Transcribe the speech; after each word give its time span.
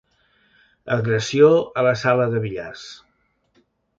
Agressió 0.95 1.51
a 1.81 1.85
la 1.89 1.93
sala 2.05 2.27
de 2.33 2.43
billars. 2.47 2.89